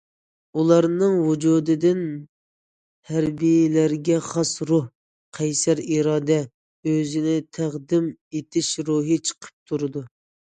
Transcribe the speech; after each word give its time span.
ئۇلارنىڭ 0.59 1.17
ۋۇجۇدىدىن 1.25 1.99
ھەربىيلەرگە 3.09 4.17
خاس 4.29 4.53
روھ، 4.71 4.87
قەيسەر 5.41 5.83
ئىرادە، 5.85 6.39
ئۆزىنى 6.93 7.37
تەقدىم 7.59 8.09
ئېتىش 8.11 8.73
روھى 8.91 9.21
چىقىپ 9.31 9.55
تۇرىدۇ. 9.73 10.05